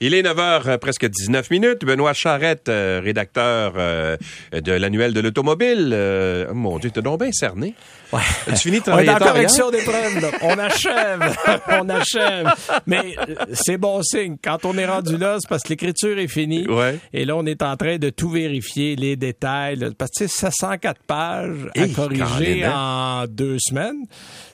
[0.00, 1.84] Il est 9h, presque 19 minutes.
[1.84, 4.16] Benoît Charrette, euh, rédacteur euh,
[4.52, 5.90] de l'annuel de l'automobile.
[5.92, 7.74] Euh, mon Dieu, t'es donc bien cerné.
[8.12, 8.20] Ouais.
[8.46, 9.84] As-tu fini de On est travailler en tard correction des
[10.20, 10.30] là.
[10.42, 11.36] On achève.
[11.80, 12.48] on achève.
[12.86, 14.36] Mais euh, c'est bon signe.
[14.42, 16.66] Quand on est rendu là, c'est parce que l'écriture est finie.
[16.68, 16.98] Ouais.
[17.12, 19.76] Et là, on est en train de tout vérifier, les détails.
[19.76, 19.88] là.
[19.98, 24.04] Parce que tu sais, 704 pages à Hey, corriger en deux semaines,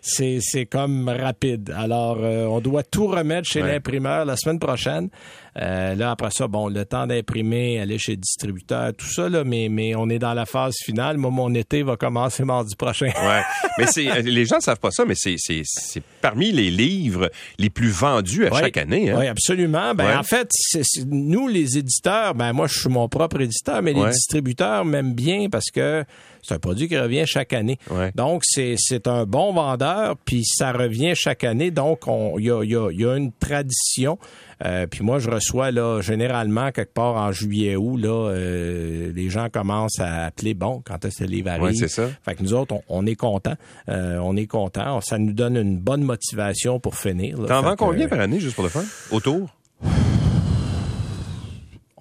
[0.00, 1.72] c'est c'est comme rapide.
[1.76, 3.72] Alors, euh, on doit tout remettre chez Ouais.
[3.72, 5.10] l'imprimeur la semaine prochaine.
[5.60, 9.44] Euh, là, après ça, bon, le temps d'imprimer, aller chez le distributeur, tout ça, là,
[9.44, 11.16] mais, mais on est dans la phase finale.
[11.16, 13.10] Moi, mon été va commencer mardi prochain.
[13.24, 13.40] Ouais.
[13.78, 16.70] Mais c'est, euh, les gens ne savent pas ça, mais c'est, c'est, c'est parmi les
[16.70, 19.10] livres les plus vendus à chaque année.
[19.10, 19.16] Hein?
[19.20, 19.94] Oui, absolument.
[19.94, 20.14] Ben, Ouais.
[20.16, 23.92] En fait, c'est- c'est- nous, les éditeurs, ben, moi, je suis mon propre éditeur, mais
[23.92, 26.04] les distributeurs m'aiment bien parce que
[26.44, 27.78] c'est un produit qui revient chaque année.
[27.90, 28.12] Ouais.
[28.14, 31.70] Donc, c'est un bon vendeur, puis ça revient chaque année.
[31.70, 34.18] Donc, on- il y a, y a- y a une tradition.
[34.64, 39.28] Euh, puis moi, je reçois là généralement quelque part en juillet août là, euh, les
[39.28, 41.58] gens commencent à appeler bon quand est-ce que le livre.
[41.60, 42.08] Ouais, c'est ça.
[42.24, 43.56] Fait que nous autres, on, on est contents.
[43.88, 45.00] Euh, on est contents.
[45.00, 47.36] Ça nous donne une bonne motivation pour finir.
[47.48, 48.84] T'en vends combien euh, par année, juste pour le fun?
[49.10, 49.48] Autour?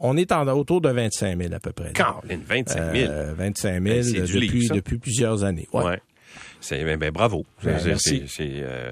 [0.06, 1.94] On est en, autour de 25 000 à peu près.
[1.94, 3.12] Caroline, 25 000.
[3.12, 5.68] Euh, 25 000 Ben, c'est du depuis, livre, depuis plusieurs années.
[5.72, 5.84] Ouais.
[5.84, 6.00] Ouais.
[6.64, 7.45] C'est ben, ben, bravo.
[7.64, 8.92] Ben, C'est- euh,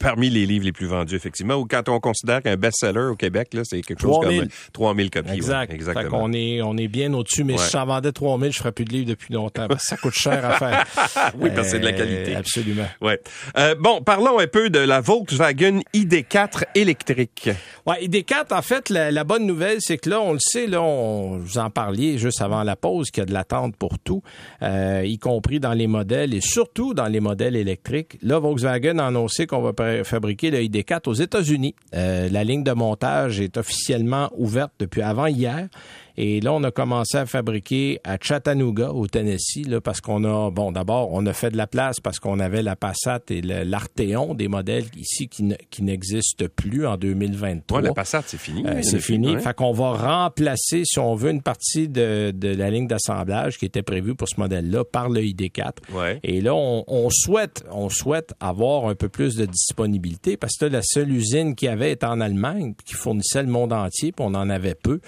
[0.00, 1.54] parmi les livres les plus vendus effectivement.
[1.56, 4.40] Ou quand on considère qu'un best-seller au Québec c'est quelque chose 3000.
[4.40, 5.28] comme 3000 copies.
[5.28, 5.36] ouais.
[5.36, 5.68] Exact.
[5.68, 6.18] Fait exactement.
[6.20, 7.58] qu'on est, on est bien au-dessus, mais Ouais.
[7.58, 9.68] si j'en vendais 3 000, je ferais plus de livres depuis longtemps.
[9.68, 10.86] parce que ça coûte cher à faire.
[11.38, 12.34] Oui, parce que c'est de la Euh, qualité.
[12.34, 12.86] Absolument.
[13.00, 13.20] Ouais.
[13.58, 17.50] Euh, bon, parlons un peu de la Volkswagen ID4 électrique.
[17.86, 20.80] Ouais, ID4, en fait, la, la bonne nouvelle, c'est que là, on le sait, là,
[20.82, 24.22] on, vous en parliez juste avant la pause, qu'il y a de l'attente pour tout,
[24.62, 28.18] euh, y compris dans les modèles et surtout dans les modèles électriques.
[28.22, 29.72] Là, Volkswagen a annoncé qu'on va
[30.04, 31.74] fabriquer le ID4 aux États-Unis.
[31.94, 35.68] Euh, la ligne de montage est officiellement ouverte depuis avant hier.
[36.16, 40.50] Et là, on a commencé à fabriquer à Chattanooga, au Tennessee, là, parce qu'on a,
[40.50, 44.34] bon, d'abord, on a fait de la place parce qu'on avait la Passat et l'Arteon,
[44.34, 47.78] des modèles ici qui, ne- qui n'existent plus en 2023.
[47.80, 48.64] Ouais, la Passat, c'est fini.
[48.66, 49.36] Euh, c'est fini.
[49.40, 53.64] Fait qu'on va remplacer, si on veut, une partie de, de la ligne d'assemblage qui
[53.64, 55.70] était prévue pour ce modèle-là par le ID4.
[55.92, 56.20] Ouais.
[56.22, 60.66] Et là, on, on souhaite, on souhaite avoir un peu plus de disponibilité parce que
[60.66, 64.12] là, la seule usine qu'il y avait était en Allemagne, qui fournissait le monde entier,
[64.12, 65.00] puis on en avait peu.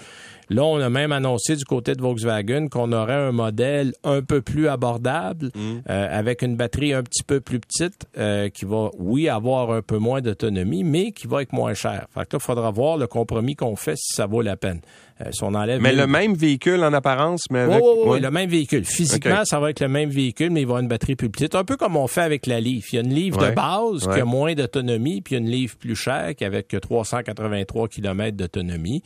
[0.49, 4.41] Là, on a même annoncé du côté de Volkswagen qu'on aurait un modèle un peu
[4.41, 5.59] plus abordable, Mm.
[5.89, 9.81] euh, avec une batterie un petit peu plus petite, euh, qui va, oui, avoir un
[9.81, 12.05] peu moins d'autonomie, mais qui va être moins cher.
[12.13, 14.81] Fait que là, il faudra voir le compromis qu'on fait si ça vaut la peine.
[15.21, 17.83] Euh, si on enlève Mais le même véhicule en apparence, mais oui, avec.
[17.85, 18.83] oui, oui, le même véhicule.
[18.83, 21.55] Physiquement, ça va être le même véhicule, mais il va avoir une batterie plus petite.
[21.55, 22.91] Un peu comme on fait avec la Leaf.
[22.91, 23.51] Il y a une Leaf Ouais.
[23.51, 24.15] de base Ouais.
[24.15, 27.87] qui a moins d'autonomie, puis il y a une Leaf plus chère qui avec 383
[27.87, 29.03] km d'autonomie.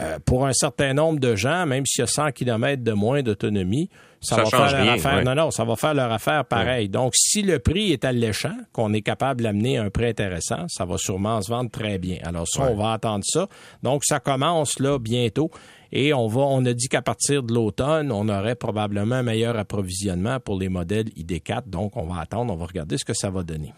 [0.00, 3.22] Euh, pour un certain nombre de gens, même s'il y a 100 km de moins
[3.22, 3.90] d'autonomie,
[4.22, 5.14] ça, Ça va faire leur rien, affaire.
[5.16, 5.24] ouais.
[5.24, 6.88] Non, non, ça va faire leur affaire pareil.
[6.90, 10.98] Donc, si le prix est alléchant, qu'on est capable d'amener un prix intéressant, ça va
[10.98, 12.18] sûrement se vendre très bien.
[12.24, 13.46] Alors ça, on va attendre ça.
[13.82, 15.50] Donc, ça commence là bientôt.
[15.92, 19.56] Et on va, on a dit qu'à partir de l'automne, on aurait probablement un meilleur
[19.58, 21.62] approvisionnement pour les modèles ID4.
[21.68, 23.72] Donc, on va attendre, on va regarder ce que ça va donner.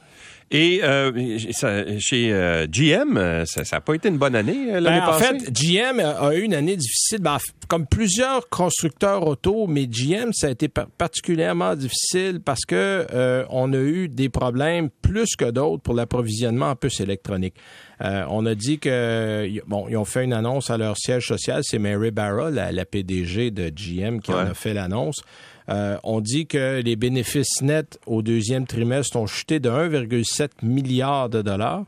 [0.54, 4.98] Et euh, ça- chez euh, GM, ça n'a pas été une bonne année euh, l'année
[5.00, 5.38] Ben, en passée?
[5.40, 7.20] fait, GM a eu une année difficile.
[7.20, 13.06] Ben, comme plusieurs constructeurs auto, mais GM, ça a été par- particulièrement difficile parce que
[13.14, 17.54] euh, on a eu des problèmes plus que d'autres pour l'approvisionnement en puces électroniques.
[18.02, 21.62] Euh, on a dit que bon, ils ont fait une annonce à leur siège social,
[21.64, 25.22] c'est Mary Barra, la, la PDG de GM, qui en a fait l'annonce.
[25.69, 31.28] Euh, on dit que les bénéfices nets au deuxième trimestre ont chuté de 1,7 milliard
[31.28, 31.84] de dollars.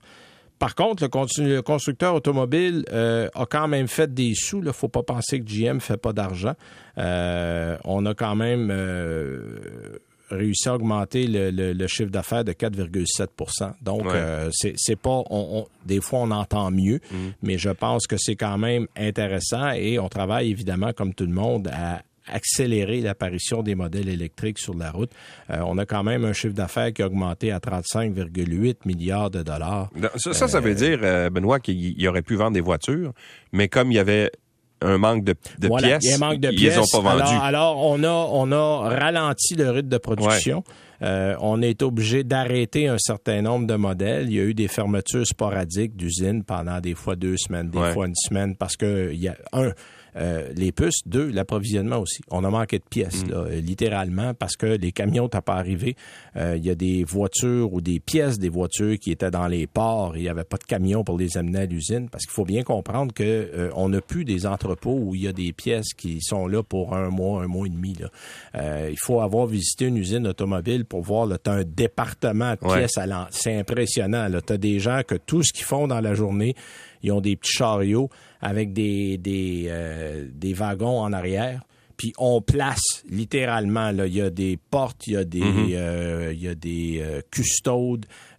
[0.61, 1.03] Par contre,
[1.43, 4.59] le, constructeur automobile euh, a quand même fait des sous.
[4.59, 6.55] Il ne faut pas penser que GM fait pas d'argent.
[6.97, 9.99] Euh, on a quand même euh,
[10.31, 14.49] réussi à augmenter le, le- le chiffre d'affaires de 4,7% Donc, Ouais.
[14.77, 15.11] c'est pas...
[15.11, 17.01] on- on- des fois, on entend mieux,
[17.43, 21.32] mais je pense que c'est quand même intéressant et on travaille évidemment, comme tout le
[21.32, 25.11] monde, à accélérer l'apparition des modèles électriques sur la route.
[25.50, 29.43] Euh, on a quand même un chiffre d'affaires qui a augmenté à 35,8 milliards de
[29.43, 29.91] dollars.
[30.17, 33.12] Ça, ça, ça veut dire, euh, Benoît, qu'il il aurait pu vendre des voitures,
[33.53, 34.31] mais comme il y avait
[34.81, 36.75] un manque de, de Voilà, pièces, il y a un manque de ils pièces.
[36.76, 37.23] les ont pas vendues.
[37.23, 40.62] Alors, alors, on a on a ralenti le rythme de production.
[41.03, 44.27] Euh, on est obligé d'arrêter un certain nombre de modèles.
[44.29, 47.93] Il y a eu des fermetures sporadiques d'usines pendant des fois deux semaines, des Ouais.
[47.93, 49.70] fois une semaine, parce que il y a un
[50.16, 51.02] euh, les puces.
[51.06, 52.22] Deux, l'approvisionnement aussi.
[52.31, 55.96] On a manqué de pièces, là, littéralement, parce que les camions n'ont pas arrivé.
[56.37, 59.66] Euh, il y a des voitures ou des pièces des voitures qui étaient dans les
[59.66, 60.16] ports.
[60.16, 62.08] Il n'y avait pas de camions pour les amener à l'usine.
[62.08, 65.28] Parce qu'il faut bien comprendre que euh, on n'a plus des entrepôts où il y
[65.28, 67.94] a des pièces qui sont là pour un mois, un mois et demi.
[67.94, 68.08] Là.
[68.56, 71.28] Euh, il faut avoir visité une usine automobile pour voir.
[71.43, 73.26] Tu as un département de pièces à l'an.
[73.31, 74.28] C'est impressionnant.
[74.46, 76.55] Tu as des gens que tout ce qu'ils font dans la journée,
[77.05, 78.11] ils ont des petits chariots
[78.41, 79.71] avec des, des,
[80.33, 81.62] des wagons en arrière
[81.97, 85.41] puis on place littéralement là il y a des portes il y a des
[85.75, 87.21] euh, il y a des euh,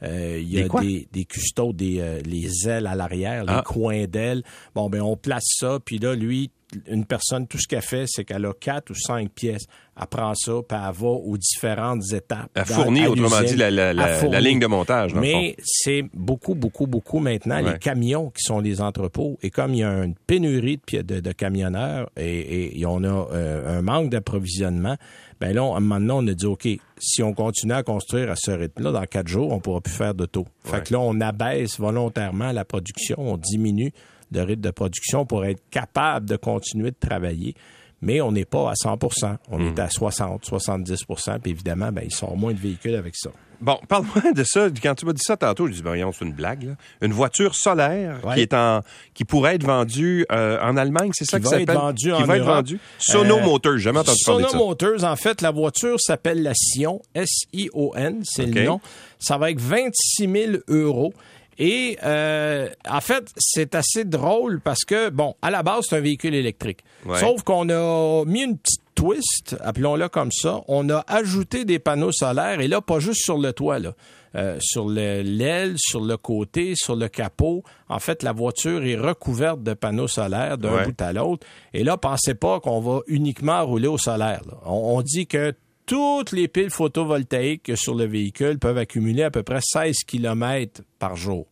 [0.04, 0.82] euh, il y a Des quoi?
[0.82, 3.58] des, des custaudes des euh, les ailes à l'arrière Ah.
[3.58, 6.52] les coins d'ailes bon ben on place ça puis là lui
[6.88, 9.66] une personne tout ce qu'elle fait c'est qu'elle a quatre ou cinq pièces
[10.00, 13.92] elle prend ça puis elle va aux différentes étapes Elle fournit, autrement dit, la, la-
[13.92, 14.42] Elle la- la fournit.
[14.42, 15.22] ligne de montage, dans.
[15.22, 17.74] Mais c'est beaucoup, beaucoup, beaucoup maintenant Ouais.
[17.74, 19.38] les camions qui sont les entrepôts.
[19.42, 23.08] Et comme il y a une pénurie de, de, de camionneurs et, et on a
[23.32, 24.98] euh, un manque d'approvisionnement,
[25.40, 26.68] ben là, on- maintenant, on a dit, OK,
[27.00, 30.14] si on continue à construire à ce rythme-là, dans quatre jours, on pourra plus faire
[30.14, 30.42] d'auto.
[30.66, 30.72] Ouais.
[30.72, 33.94] Fait que là, on abaisse volontairement la production, on diminue
[34.31, 37.54] le rythme de production pour être capable de continuer de travailler.
[38.01, 42.12] Mais on n'est pas à 100% On est à 60, 70% Puis évidemment, ben, il
[42.13, 43.30] sort moins de véhicules avec ça.
[43.62, 44.68] Bon, parle-moi de ça.
[44.83, 46.63] Quand tu m'as dit ça tantôt, je dis, voyons, c'est une blague.
[46.63, 46.74] Là.
[47.01, 48.36] Une voiture solaire Ouais.
[48.36, 48.81] qui est en,
[49.13, 51.81] qui pourrait être vendue euh, en Allemagne, c'est ça Qui que va ça être s'appelle?
[51.81, 52.80] vendue Qui en va être vendue?
[53.00, 54.66] Sono Euh, Motors, j'ai jamais entendu parler de Sono ça.
[54.68, 58.81] Motors, en fait, la voiture s'appelle la Sion, S-I-O-N, c'est le nom.
[59.19, 61.13] Ça va être 26 000 euros.
[61.57, 66.02] Et euh, en fait, c'est assez drôle parce que, bon, à la base, c'est un
[66.02, 66.80] véhicule électrique.
[67.06, 67.19] Ouais.
[67.19, 70.62] Sauf qu'on a mis une petite twist, appelons-le comme ça.
[70.68, 73.94] On a ajouté des panneaux solaires et là, pas juste sur le toit, là.
[74.36, 77.63] Euh, sur le- l'aile, sur le côté, sur le capot.
[77.88, 80.86] En fait, la voiture est recouverte de panneaux solaires d'un Ouais.
[80.86, 81.48] bout à l'autre.
[81.74, 84.42] Et là, pensez pas qu'on va uniquement rouler au solaire.
[84.46, 84.57] là.
[84.66, 85.54] On, on dit que
[85.86, 91.16] toutes les piles photovoltaïques sur le véhicule peuvent accumuler à peu près 16 km par
[91.16, 91.48] jour.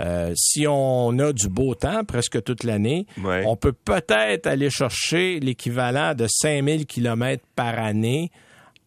[0.00, 3.44] Euh, si on a du beau temps presque toute l'année, Ouais.
[3.46, 8.30] on peut peut-être aller chercher l'équivalent de 5000 km par année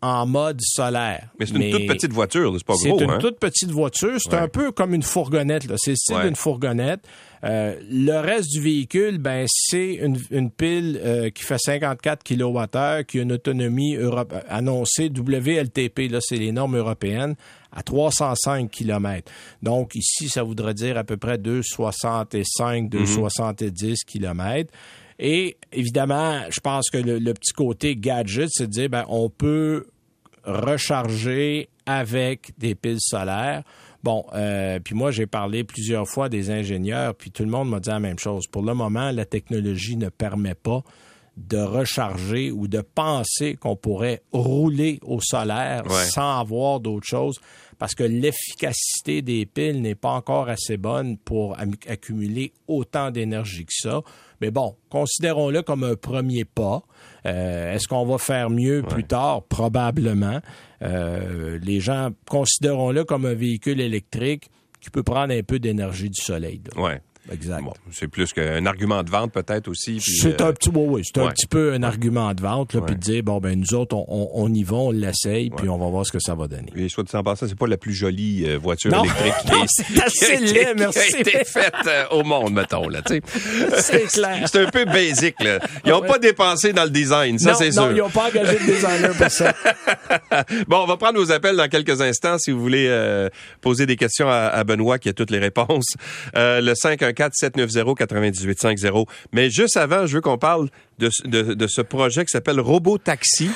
[0.06, 1.30] en mode solaire.
[1.40, 3.02] Mais c'est une toute petite voiture, c'est pas C'est gros.
[3.02, 3.18] une hein?
[3.20, 4.16] toute petite voiture.
[4.20, 4.40] C'est Ouais.
[4.40, 5.64] un peu comme une fourgonnette.
[5.78, 6.24] C'est le style Ouais.
[6.26, 7.02] d'une fourgonnette.
[7.44, 13.04] Euh, le reste du véhicule, ben, c'est une, une pile euh, qui fait 54 kWh,
[13.08, 16.08] qui a une autonomie Europe, euh, annoncée WLTP.
[16.10, 17.36] Là, c'est les normes européennes
[17.72, 19.32] à 305 km.
[19.62, 24.72] Donc ici, ça voudrait dire à peu près 265, 270 km.
[25.20, 29.30] Et évidemment, je pense que le, le petit côté gadget, c'est de dire, ben, on
[29.30, 29.86] peut
[30.46, 33.64] recharger avec des piles solaires.
[34.04, 37.80] Bon, euh, puis moi, j'ai parlé plusieurs fois des ingénieurs, puis tout le monde m'a
[37.80, 38.46] dit la même chose.
[38.48, 40.84] Pour le moment, la technologie ne permet pas
[41.38, 46.06] de recharger ou de penser qu'on pourrait rouler au solaire Ouais.
[46.06, 47.40] sans avoir d'autre chose
[47.78, 51.58] parce que l'efficacité des piles n'est pas encore assez bonne pour
[51.88, 54.02] accumuler autant d'énergie que ça.
[54.42, 56.84] Mais bon, considérons-le comme un premier pas.
[57.26, 59.44] Euh, Est-ce qu'on va faire mieux plus tard?
[59.44, 60.40] Probablement.
[60.82, 64.50] Euh, les gens, considérons-le comme un véhicule électrique
[64.82, 66.62] qui peut prendre un peu d'énergie du soleil.
[66.66, 66.82] là.
[67.32, 67.64] Exact.
[67.64, 69.96] Bon, c'est plus qu'un argument de vente peut-être aussi.
[69.96, 72.82] Euh, c'est un petit, oui, oui c'est un petit peu un argument de vente là,
[72.82, 72.86] ouais.
[72.86, 75.56] puis de dire bon ben nous autres on, on, on y va, on l'essaye, ouais.
[75.58, 76.72] puis on va voir ce que ça va donner.
[76.76, 79.94] Et soit dit en passant, c'est pas la plus jolie euh, voiture électrique non, qui,
[79.94, 81.14] est, assez qui, laid, merci.
[81.14, 83.02] qui été faite euh, au monde mettons là.
[83.08, 84.48] c'est clair.
[84.52, 85.60] C'est un peu basic là.
[85.84, 87.88] Ils ont pas dépensé dans le design, ça c'est sûr.
[87.88, 89.52] Non, ils ont pas engagé de designer pour ça.
[90.68, 93.30] bon, on va prendre vos appels dans quelques instants si vous voulez euh,
[93.62, 95.96] poser des questions à, Benoît qui a toutes les réponses.
[96.36, 99.08] le 5 418-790-9850.
[99.32, 100.70] Mais juste avant, je veux qu'on parle
[101.00, 101.10] de,
[101.54, 103.50] de, ce projet qui s'appelle Robot Taxi.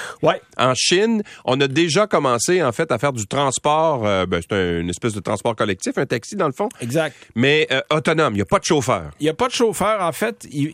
[0.57, 4.05] En Chine, on a déjà commencé en fait à faire du transport.
[4.05, 6.69] Euh, ben, c'est une espèce de transport collectif, un taxi dans le fond.
[6.81, 7.15] Exact.
[7.35, 9.11] Mais euh, autonome, il n'y a pas de chauffeur.
[9.19, 10.01] Il n'y a pas de chauffeur.
[10.01, 10.69] En fait, il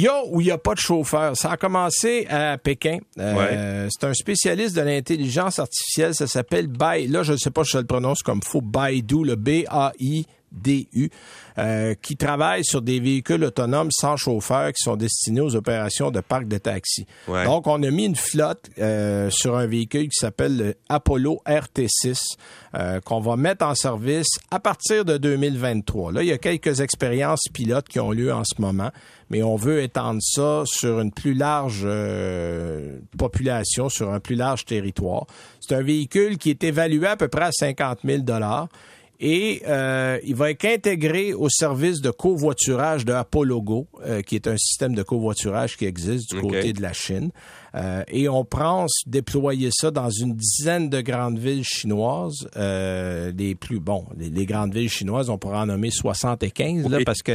[0.00, 1.36] y, a ou il n'y a pas de chauffeur.
[1.36, 2.98] Ça a commencé à Pékin.
[3.18, 6.14] Euh, c'est un spécialiste de l'intelligence artificielle.
[6.14, 8.60] Ça s'appelle Baidu Là, je ne sais pas si je le prononce comme faux.
[8.60, 11.10] Baidu, le B A I B-A-I-D-U,
[11.58, 16.20] euh, qui travaille sur des véhicules autonomes sans chauffeur qui sont destinés aux opérations de
[16.20, 17.06] parc de taxi.
[17.26, 17.44] Ouais.
[17.44, 22.18] Donc, on a mis une flotte euh, sur un véhicule qui s'appelle le Apollo RT6
[22.74, 26.12] euh, qu'on va mettre en service à partir de 2023.
[26.12, 28.90] Là, il y a quelques expériences pilotes qui ont lieu en ce moment,
[29.30, 31.86] mais on veut étendre ça sur une plus large
[33.16, 35.26] population, sur un plus large territoire.
[35.60, 38.68] C'est un véhicule qui est évalué à peu près à 50 000 dollars
[39.20, 44.46] Et euh, il va être intégré au service de covoiturage de Apologo, euh, qui est
[44.46, 47.30] un système de covoiturage qui existe du côté de la Chine.
[47.74, 52.48] Euh, et on pense déployer ça dans une dizaine de grandes villes chinoises.
[52.56, 57.22] Euh, les plus bon, les, grandes villes chinoises, on pourrait en nommer 75 là, parce
[57.22, 57.32] que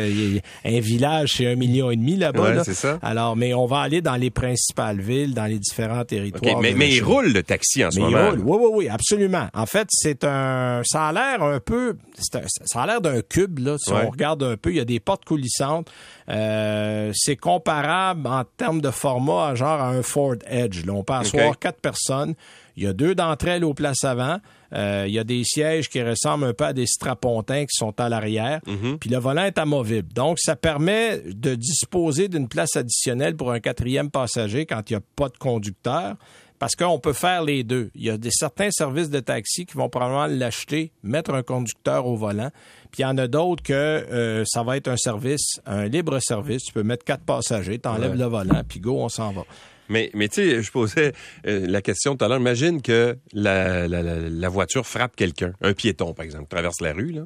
[0.66, 2.56] un village c'est un million et demi là-bas.
[2.56, 3.00] Ouais, c'est ça.
[3.02, 6.60] Alors, mais on va aller dans les principales villes, dans les différents territoires.
[6.62, 8.18] mais, mais il roule le taxi en ce moment.
[8.18, 8.40] Il roule.
[8.44, 9.48] Oui, oui, oui, absolument.
[9.54, 13.78] En fait, c'est un, ça a l'air un peu, ça a l'air d'un cube là.
[13.78, 15.90] Si on regarde un peu, il y a des portes coulissantes.
[16.30, 20.86] Euh, c'est comparable en termes de format, genre à un Ford Edge.
[20.86, 22.36] Là, on peut asseoir quatre personnes.
[22.75, 24.38] Il y a deux d'entre elles aux places avant.
[24.74, 27.94] Euh, il y a des sièges qui ressemblent un peu à des strapontins qui sont
[28.00, 28.62] à l'arrière.
[28.65, 28.98] Mhm.
[28.98, 30.12] Puis le volant est amovible.
[30.13, 34.98] Donc, ça permet de disposer d'une place additionnelle pour un quatrième passager quand il n'y
[34.98, 36.15] a pas de conducteur
[36.63, 37.91] parce qu'on peut faire les deux.
[37.93, 42.08] Il y a des, certains services de taxi qui vont probablement l'acheter, mettre un conducteur
[42.08, 42.51] au volant,
[42.89, 46.17] puis il y en a d'autres que euh, ça va être un service, un libre
[46.22, 46.63] service.
[46.63, 49.43] Tu peux mettre quatre passagers, t'enlèves le volant, puis go, on s'en va.
[49.89, 51.12] Mais, mais tu sais, je posais
[51.48, 52.39] euh, la question tout à l'heure.
[52.39, 57.12] Imagine que la, la, la voiture frappe quelqu'un, un piéton, par exemple, traverse la rue,
[57.12, 57.24] là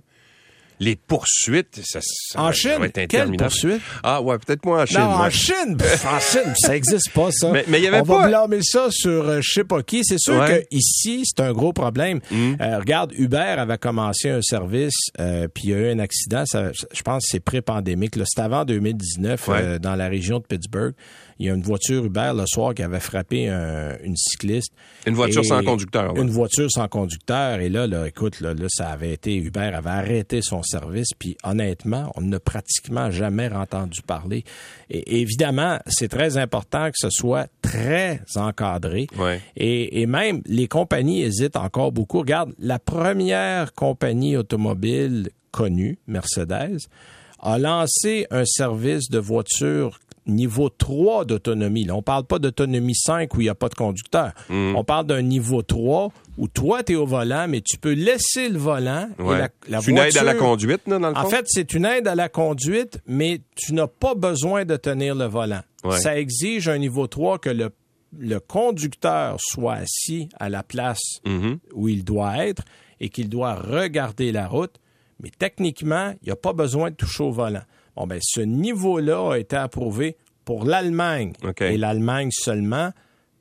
[0.79, 4.99] les poursuites, ça, ça, en Chine, va être Ah ouais, peut-être moins en Chine.
[4.99, 7.51] Non, en Chine, en Chine, ça n'existe pas ça.
[7.51, 8.21] Mais, mais y avait On pas...
[8.21, 10.01] va blâmer ça sur euh, je sais pas qui.
[10.03, 12.19] C'est sûr que ici, c'est un gros problème.
[12.29, 12.55] Mm.
[12.61, 16.43] Euh, regarde, Uber avait commencé un service, euh, puis il y a eu un accident.
[16.45, 18.15] Ça, je pense que c'est pré-pandémique.
[18.25, 20.93] C'était avant 2019 euh, dans la région de Pittsburgh
[21.39, 24.73] il y a une voiture Uber le soir qui avait frappé une cycliste.
[25.05, 26.15] Une voiture sans conducteur.
[26.17, 27.59] Une voiture sans conducteur.
[27.59, 31.09] Et là, là écoute, là, ça avait été, Uber avait arrêté son service.
[31.17, 34.43] Puis honnêtement, on n'a pratiquement jamais entendu parler.
[34.89, 39.07] Et évidemment, c'est très important que ce soit très encadré.
[39.55, 42.19] Et, et même, les compagnies hésitent encore beaucoup.
[42.19, 46.87] Regarde, la première compagnie automobile connue, Mercedes,
[47.39, 51.89] a lancé un service de voiture niveau 3 d'autonomie.
[51.91, 54.31] On parle pas d'autonomie 5 où il n'y a pas de conducteur.
[54.49, 54.75] Mm.
[54.75, 58.49] On parle d'un niveau 3 où toi, tu es au volant, mais tu peux laisser
[58.49, 59.09] le volant.
[59.67, 61.21] c'est une aide à la conduite, dans le fond?
[61.21, 65.15] En fait, c'est une aide à la conduite, mais tu n'as pas besoin de tenir
[65.15, 65.61] le volant.
[65.91, 67.69] Ça exige un niveau 3 que le,
[68.17, 71.57] le conducteur soit assis à la place mm-hmm.
[71.73, 72.63] où il doit être
[72.99, 74.75] et qu'il doit regarder la route.
[75.21, 77.63] Mais techniquement, il n'y a pas besoin de toucher au volant.
[77.97, 82.91] Bon, ben, ce niveau-là a été approuvé pour l'Allemagne et l'Allemagne seulement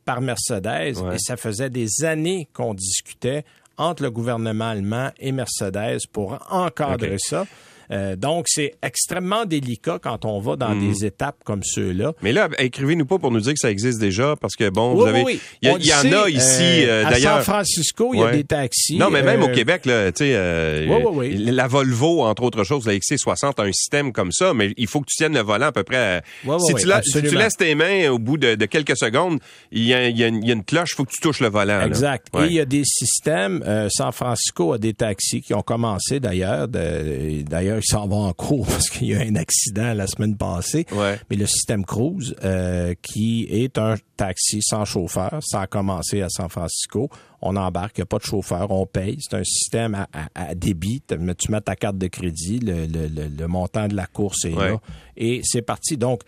[0.06, 0.96] par Mercedes.
[1.12, 3.44] Et ça faisait des années qu'on discutait
[3.76, 7.44] entre le gouvernement allemand et Mercedes pour encadrer ça.
[7.90, 10.93] Euh, donc, c'est extrêmement délicat quand on va dans mhm.
[10.93, 12.12] des étapes comme ceux-là.
[12.23, 15.07] Mais là, écrivez-nous pas pour nous dire que ça existe déjà, parce que, bon, vous
[15.07, 15.38] avez...
[15.62, 17.37] Il y, y en a ici, euh, d'ailleurs...
[17.37, 18.97] À San Francisco, il y a des taxis.
[18.97, 22.95] Non, mais même au euh, Québec, là, tu sais, la Volvo, entre autres choses, la
[22.95, 25.73] XC60 a un système comme ça, mais il faut que tu tiennes le volant à
[25.73, 26.23] peu près...
[26.43, 29.38] si, tu si, tu laisses tes mains au bout de, quelques secondes,
[29.71, 31.83] il y, a, une cloche, il faut que tu touches le volant.
[31.83, 32.28] Exact.
[32.38, 33.62] Et il y a des systèmes...
[33.88, 38.66] San Francisco a des taxis qui ont commencé, d'ailleurs, d'ailleurs, il s'en va en cours
[38.68, 40.87] parce qu'il y a un accident la semaine passée.
[41.30, 46.28] Mais le système Cruise, euh, qui est un taxi sans chauffeur, ça a commencé à
[46.28, 47.09] San Francisco.
[47.42, 49.18] On embarque, il n'y a pas de chauffeur, on paye.
[49.21, 51.02] C'est un système à, débit.
[51.06, 54.80] Tu mets ta carte de crédit, le, montant de la course est là.
[55.16, 55.97] Et c'est parti.
[55.97, 56.23] Donc,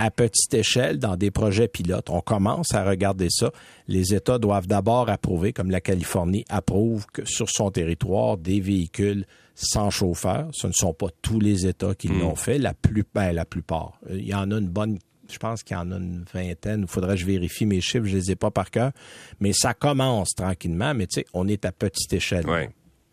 [0.00, 2.08] à petite échelle dans des projets pilotes.
[2.08, 3.52] On commence à regarder ça.
[3.86, 9.26] Les États doivent d'abord approuver, comme la Californie approuve que sur son territoire des véhicules
[9.54, 10.48] sans chauffeur.
[10.52, 12.36] Ce ne sont pas tous les États qui l'ont hmm.
[12.36, 12.58] fait.
[12.58, 14.00] La, plus, ben, la plupart.
[14.08, 14.98] Il y en a une bonne
[15.30, 16.80] je pense qu'il y en a une vingtaine.
[16.80, 18.90] Il faudrait que je vérifie mes chiffres, je les ai pas par cœur.
[19.38, 22.44] Mais ça commence tranquillement, mais tu sais, on est à petite échelle.
[22.48, 22.62] Oui,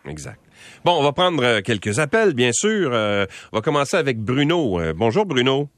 [0.10, 0.40] exact.
[0.84, 2.90] Bon, on va prendre euh, quelques appels, bien sûr.
[2.92, 4.80] Euh, on va commencer avec Bruno.
[4.80, 5.70] Euh, bonjour, Bruno.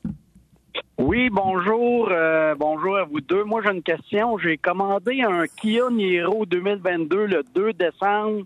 [0.98, 2.12] Oui, bonjour.
[2.58, 3.44] bonjour à vous deux.
[3.44, 4.38] Moi, j'ai une question.
[4.38, 8.44] J'ai commandé un Kia Niro 2022 le 2 décembre.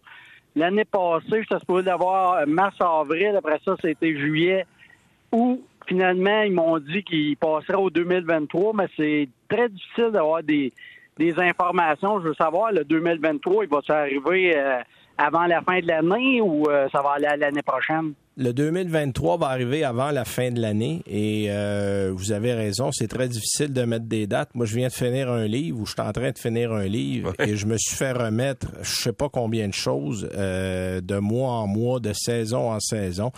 [0.56, 3.36] L'année passée, j'étais supposé d'avoir mars-avril.
[3.36, 4.66] Après ça, c'était juillet.
[5.32, 10.72] Où, finalement, ils m'ont dit qu'il passerait au 2023, mais c'est très difficile d'avoir des,
[11.18, 12.22] des informations.
[12.22, 14.80] Je veux savoir, le 2023, il va s'arriver euh,
[15.18, 18.14] avant la fin de l'année ou euh, ça va aller à l'année prochaine?
[18.36, 23.08] Le 2023 va arriver avant la fin de l'année et euh, vous avez raison, c'est
[23.08, 24.56] très difficile de mettre des dates.
[24.56, 26.86] Moi, je viens de finir un livre ou je suis en train de finir un
[26.86, 31.20] livre et je me suis fait remettre je sais pas combien de choses euh, de
[31.20, 33.32] mois en mois, de saison en saison.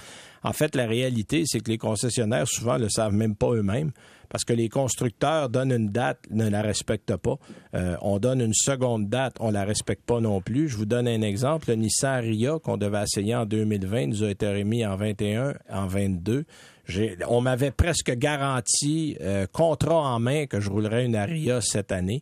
[0.43, 3.91] En fait, la réalité, c'est que les concessionnaires souvent le savent même pas eux-mêmes
[4.35, 7.37] parce que les constructeurs donnent une date, ne la respectent pas.
[7.73, 10.67] Euh, on donne une seconde date, on la respecte pas non plus.
[10.67, 11.69] Je vous donne un exemple.
[11.69, 15.87] Le Nissan Ria qu'on devait essayer en 2020 nous a été remis en 21, en
[15.87, 16.43] 22.
[17.29, 22.21] On m'avait presque garanti, euh, contrat en main, que je roulerais une Aria cette année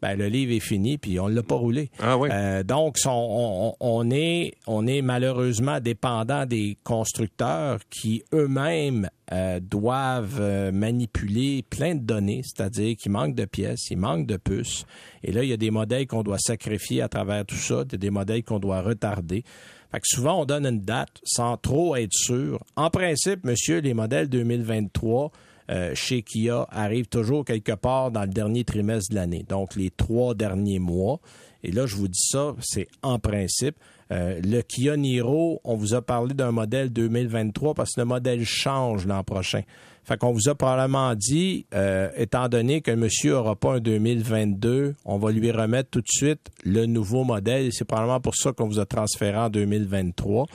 [0.00, 1.90] ben, le livre est fini, puis on ne l'a pas roulé.
[1.98, 2.28] Ah oui.
[2.32, 10.70] Euh, donc, on, est, on est malheureusement dépendant des constructeurs qui eux-mêmes euh, doivent euh,
[10.72, 14.86] manipuler plein de données, c'est-à-dire qu'il manque de pièces, il manque de puces.
[15.24, 18.10] Et là, il y a des modèles qu'on doit sacrifier à travers tout ça, des
[18.10, 19.42] modèles qu'on doit retarder.
[19.90, 22.62] Fait que souvent, on donne une date sans trop être sûr.
[22.76, 25.32] En principe, monsieur, les modèles 2023
[25.70, 29.90] euh, chez Kia arrive toujours quelque part dans le dernier trimestre de l'année, donc les
[29.90, 31.20] trois derniers mois.
[31.62, 33.76] Et là, je vous dis ça, c'est en principe.
[34.10, 38.44] Euh, le Kia Niro, on vous a parlé d'un modèle 2023 parce que le modèle
[38.44, 39.62] change l'an prochain.
[40.04, 44.94] Fait qu'on vous a probablement dit, euh, étant donné que monsieur n'aura pas un 2022,
[45.04, 47.70] on va lui remettre tout de suite le nouveau modèle.
[47.72, 50.46] C'est probablement pour ça qu'on vous a transféré en 2023.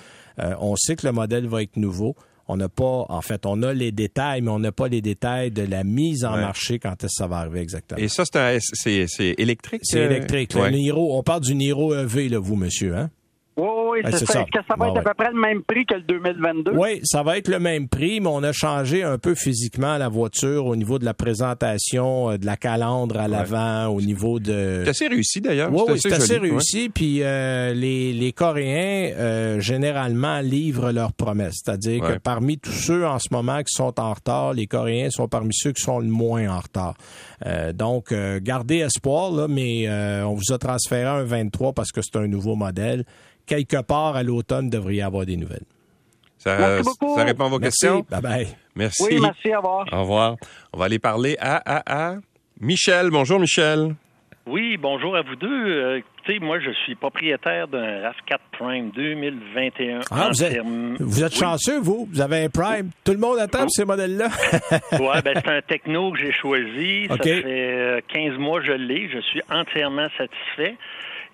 [0.60, 2.16] on sait que le modèle va être nouveau.
[2.48, 5.52] On n'a pas, en fait, on a les détails, mais on n'a pas les détails
[5.52, 8.00] de la mise en marché quand est-ce que ça va arriver exactement.
[8.00, 9.82] Et ça, c'est électrique?
[9.84, 10.54] C'est électrique.
[10.54, 13.10] Le Niro, on parle du Niro EV, là, vous, monsieur, hein?
[13.56, 14.42] Oui, oui, c'est ça.
[14.42, 16.72] Est-ce que ça va être à peu près le même prix que le 2022?
[16.76, 20.10] Oui, ça va être le même prix, mais on a changé un peu physiquement la
[20.10, 24.82] voiture au niveau de la présentation, euh, de la calandre à l'avant, au niveau de...
[24.84, 25.72] C'est assez réussi d'ailleurs.
[25.72, 26.90] Oui, oui, c'est assez, réussi.
[26.90, 31.62] Puis euh, les, les Coréens, euh, généralement, livrent leurs promesses.
[31.64, 35.28] C'est-à-dire que parmi tous ceux en ce moment qui sont en retard, les Coréens sont
[35.28, 36.96] parmi ceux qui sont le moins en retard.
[37.74, 39.88] donc, gardez espoir, là, mais
[40.24, 43.06] on vous a transféré un 23 parce que c'est un nouveau modèle
[43.46, 45.66] quelque part à l'automne, devrait y avoir des nouvelles.
[46.38, 48.06] Ça, ça répond à vos questions?
[48.10, 48.48] Bye bye.
[48.76, 49.04] Merci.
[49.04, 49.86] Oui, merci, au revoir.
[49.92, 50.36] Au revoir.
[50.74, 52.16] On va aller parler à, à, à
[52.60, 53.10] Michel.
[53.12, 53.96] Bonjour, Michel.
[54.46, 55.48] Oui, bonjour à vous deux.
[55.48, 60.02] Euh, écoutez, moi, je suis propriétaire d'un RAV4 Prime 2021.
[60.12, 60.62] Ah, vous êtes,
[61.00, 62.10] vous êtes chanceux, vous?
[62.12, 62.90] Vous avez un Prime.
[63.06, 63.70] Tout le monde attend oh.
[63.70, 64.28] ces modèles-là?
[65.00, 67.08] oui, ben, c'est un techno que j'ai choisi.
[67.08, 69.10] Ça fait 15 euh, mois que je l'ai.
[69.10, 70.76] Je suis entièrement satisfait.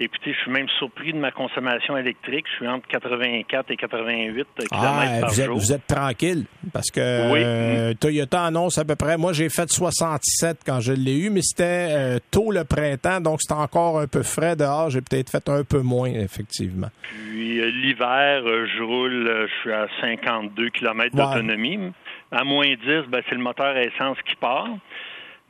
[0.02, 2.46] Écoutez, je suis même surpris de ma consommation électrique.
[2.52, 5.44] Je suis entre 84 et 88 km ah, par vous jour.
[5.44, 9.18] Êtes, vous êtes tranquille parce que euh, Toyota annonce à peu près.
[9.18, 13.42] Moi, j'ai fait 67 quand je l'ai eu, mais c'était euh, tôt le printemps, donc
[13.42, 14.90] c'était encore un peu frais dehors.
[14.90, 16.88] J'ai peut-être fait un peu moins, effectivement.
[17.02, 21.92] Puis euh, l'hiver, je roule, je suis à 52 km d'autonomie.
[22.32, 24.70] À moins 10, ben, c'est le moteur à essence qui part.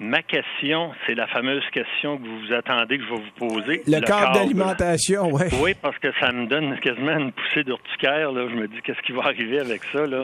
[0.01, 3.83] Ma question, c'est la fameuse question que vous vous attendez que je vais vous poser.
[3.85, 5.43] Le, cadre d'alimentation, oui.
[5.61, 8.31] Oui, parce que ça me donne quasiment une poussée d'urticaire.
[8.33, 10.05] Je me dis, qu'est-ce qui va arriver avec ça?
[10.05, 10.23] Là?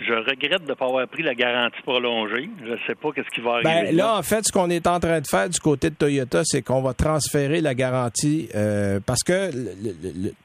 [0.00, 2.50] Je regrette de ne pas avoir pris la garantie prolongée.
[2.66, 3.92] Je ne sais pas qu'est-ce qui va ben, arriver.
[3.92, 6.62] là, en fait, ce qu'on est en train de faire du côté de Toyota, c'est
[6.62, 9.52] qu'on va transférer la garantie euh, parce que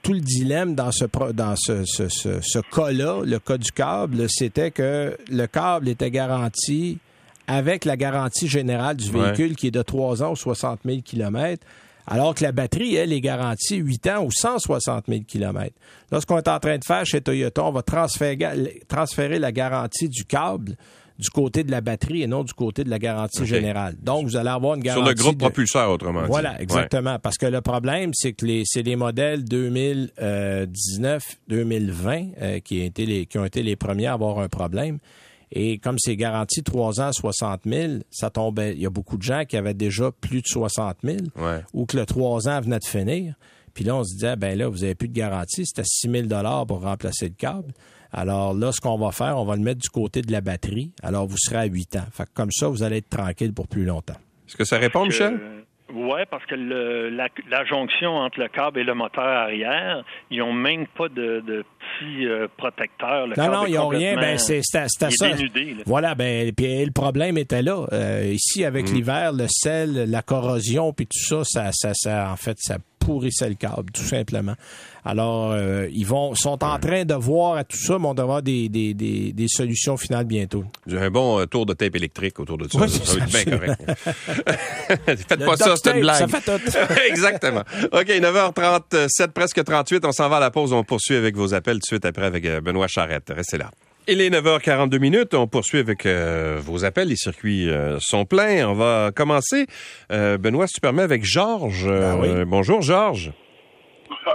[0.04, 4.70] tout le dilemme dans ce dans ce, ce, ce cas-là, le cas du câble, c'était
[4.70, 7.00] que le câble était garanti
[7.50, 11.66] avec la garantie générale du véhicule qui est de 3 ans ou 60 000 km,
[12.06, 15.74] alors que la batterie, elle, est garantie 8 ans ou 160 000 km.
[16.12, 20.10] Là, ce qu'on est en train de faire chez Toyota, on va transférer, la garantie
[20.10, 20.76] du câble
[21.18, 23.96] du côté de la batterie et non du côté de la garantie générale.
[24.00, 25.04] Donc, vous allez avoir une garantie.
[25.04, 26.28] Sur le groupe propulseur, autrement dit.
[26.28, 27.18] Voilà, exactement.
[27.18, 33.06] Parce que le problème, c'est que c'est les modèles 2019, 2020 euh, qui, ont été
[33.08, 35.00] les, qui ont été les premiers à avoir un problème.
[35.52, 38.74] Et comme c'est garanti 3 ans, 60 000, ça tombait.
[38.74, 41.18] Il y a beaucoup de gens qui avaient déjà plus de 60 000
[41.74, 43.34] ou que le 3 ans venait de finir.
[43.74, 45.66] Puis là, on se disait, ben là, vous n'avez plus de garantie.
[45.66, 47.74] C'était 6 000 pour remplacer le câble.
[48.12, 50.92] Alors là, ce qu'on va faire, on va le mettre du côté de la batterie.
[51.04, 52.06] Alors, vous serez à 8 ans.
[52.12, 54.18] Fait que comme ça, vous allez être tranquille pour plus longtemps.
[54.48, 55.40] Est-ce que ça répond, Michel?
[55.94, 60.86] Oui, parce que la, jonction entre le câble et le moteur arrière, ils n'ont même
[60.88, 63.28] pas de, petits euh, protecteurs.
[63.38, 64.16] non, non, ils n'ont rien.
[64.16, 64.86] Ben, c'est ça.
[65.86, 67.86] voilà, ben, puis le problème était là.
[67.92, 68.94] Euh, ici, avec mm.
[68.94, 73.50] l'hiver, le sel, la corrosion, puis tout ça, ça, ça, ça, en fait, ça pourrissait
[73.50, 74.56] le câble, tout simplement.
[75.06, 78.24] Alors, euh, ils vont sont en train de voir à tout ça, mais on devra
[78.24, 80.66] avoir des, des, des, des solutions finales bientôt.
[80.86, 82.88] J'ai un bon euh, tour de tape électrique autour de ça.
[82.88, 83.82] ça bien correct.
[85.06, 86.30] Faites pas ça, c'est une blague.
[86.30, 86.78] Ça fait tout.
[87.08, 87.64] Exactement.
[87.92, 90.06] OK, 9h37, presque 38.
[90.06, 90.74] On s'en va à la pause.
[90.74, 93.32] On poursuit avec vos appels tout de suite après avec euh, Benoît Charrette.
[93.36, 93.72] Restez là.
[94.10, 95.34] Il est 9h42 minutes.
[95.34, 97.10] On poursuit avec vos appels.
[97.10, 97.70] Les circuits
[98.00, 98.68] sont pleins.
[98.68, 99.68] On va commencer.
[100.10, 101.88] Benoît, si tu permets, avec Georges.
[101.88, 103.32] Ben bonjour, Georges.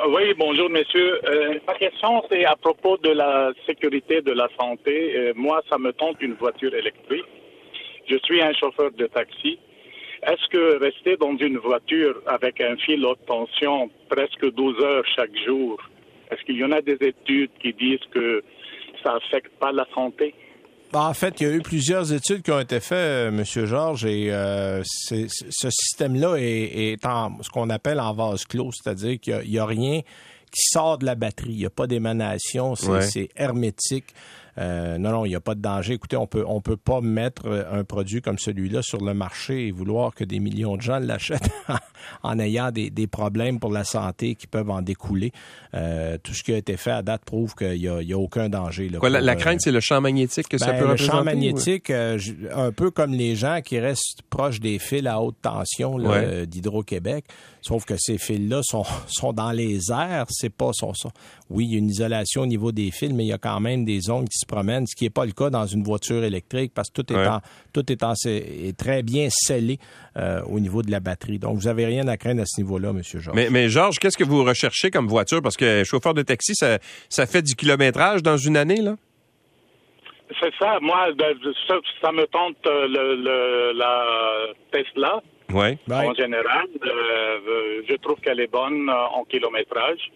[0.08, 1.20] Oui, bonjour monsieur.
[1.28, 5.14] Euh, ma question c'est à propos de la sécurité de la santé.
[5.16, 7.24] Euh, moi, ça me tente une voiture électrique.
[8.08, 9.58] Je suis un chauffeur de taxi.
[10.26, 15.36] Est-ce que rester dans une voiture avec un fil haute tension presque 12 heures chaque
[15.46, 15.78] jour,
[16.30, 18.42] est-ce qu'il y en a des études qui disent que
[19.04, 20.34] ça affecte pas la santé?
[20.92, 23.44] Ben, en fait, il y a eu plusieurs études qui ont été faites, euh, M.
[23.44, 29.50] Georges, et euh, ce système-là est, en ce qu'on appelle en vase clos, c'est-à-dire qu'il
[29.50, 31.50] n'y a, rien qui sort de la batterie.
[31.50, 34.14] Il n'y a pas d'émanation, c'est hermétique.
[34.58, 35.94] Euh, non, non, il n'y a pas de danger.
[35.94, 39.70] Écoutez, on peut, on peut pas mettre un produit comme celui-là sur le marché et
[39.70, 41.50] vouloir que des millions de gens l'achètent
[42.22, 45.32] en ayant des, des, problèmes pour la santé qui peuvent en découler.
[45.74, 48.48] Euh, tout ce qui a été fait à date prouve qu'il n'y a, a, aucun
[48.48, 48.88] danger.
[48.98, 51.12] Quoi, la, euh, crainte, c'est le champ magnétique que ça ben, peut représenter?
[51.12, 55.36] Le champ magnétique, un peu comme les gens qui restent proches des fils à haute
[55.42, 55.98] tension
[56.46, 57.24] d'Hydro-Québec.
[57.60, 60.92] Sauf que ces fils-là sont, sont dans les airs, c'est pas son,
[61.54, 63.60] Oui, il y a une isolation au niveau des fils, mais il y a quand
[63.60, 66.24] même des ondes qui se promènent, ce qui n'est pas le cas dans une voiture
[66.24, 67.40] électrique parce que tout est, en,
[67.72, 69.78] tout est, en, est très bien scellé
[70.16, 71.38] euh, au niveau de la batterie.
[71.38, 73.00] Donc, vous n'avez rien à craindre à ce niveau-là, M.
[73.04, 73.36] Georges.
[73.36, 75.42] Mais, mais Georges, qu'est-ce que vous recherchez comme voiture?
[75.42, 78.96] Parce que chauffeur de taxi, ça, ça fait du kilométrage dans une année, là?
[80.42, 80.78] C'est ça.
[80.80, 81.36] Moi, ben,
[82.02, 84.04] ça, me tente euh, le, la
[84.72, 85.22] Tesla.
[85.52, 85.78] Oui.
[85.88, 90.10] En général, euh, je trouve qu'elle est bonne en kilométrage.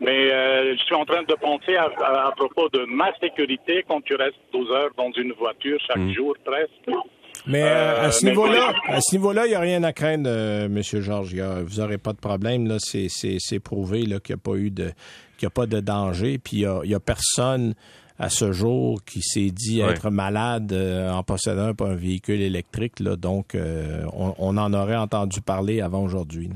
[0.00, 4.14] Mais euh, je suis en train de penser à, propos de ma sécurité quand tu
[4.14, 6.12] restes 12 heures dans une voiture chaque mm.
[6.12, 6.98] jour presque.
[7.46, 10.82] Mais à ce niveau-là, à ce niveau-là, il n'y a rien à craindre, M.
[10.82, 11.34] Georges.
[11.34, 12.66] vous n'aurez pas de problème.
[12.66, 14.90] Là, c'est, prouvé là, qu'il n'y a pas eu de,
[15.38, 16.38] qu'il y a pas de danger.
[16.38, 17.74] Puis il n'y a, a, personne
[18.18, 23.00] à ce jour qui s'est dit être malade euh, en possédant un véhicule électrique.
[23.00, 26.50] Là, donc, euh, on, en aurait entendu parler avant aujourd'hui.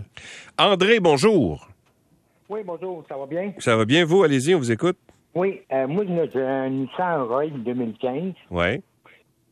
[0.59, 1.70] André, bonjour.
[2.51, 3.05] Oui, bonjour.
[3.09, 3.53] Ça va bien?
[3.59, 4.25] Ça va bien, vous?
[4.25, 4.97] Allez-y, on vous écoute.
[5.37, 8.33] Oui, euh, moi, j'ai un Nissan Rogue 2015.
[8.51, 8.83] Oui.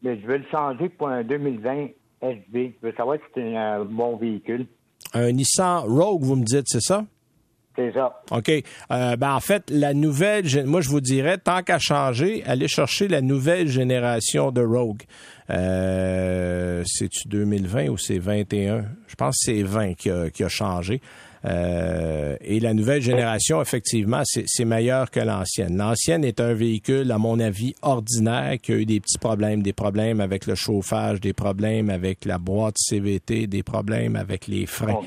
[0.02, 1.90] Mais je vais le changer pour un 2020
[2.22, 2.74] SB.
[2.82, 4.66] Je veux savoir si c'est un bon véhicule.
[5.14, 7.04] Un Nissan Rogue, vous me dites, c'est ça?
[7.76, 8.20] C'est ça.
[8.32, 8.48] OK.
[8.48, 13.06] Euh, ben, en fait, la nouvelle, moi, je vous dirais, tant qu'à changer, allez chercher
[13.06, 15.02] la nouvelle génération de Rogue.
[15.50, 18.86] Euh, C'est-tu 2020 ou c'est 21?
[19.06, 21.00] Je pense que c'est 20 qui a, qui a changé.
[21.44, 25.76] Euh, et la nouvelle génération, effectivement, c'est meilleur que l'ancienne.
[25.76, 29.72] L'ancienne est un véhicule, à mon avis, ordinaire, qui a eu des petits problèmes, des
[29.72, 35.00] problèmes avec le chauffage, des problèmes avec la boîte CVT, des problèmes avec les freins.